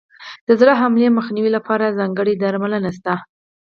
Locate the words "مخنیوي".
1.17-1.51